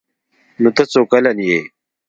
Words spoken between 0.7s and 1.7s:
څو کلن يې؟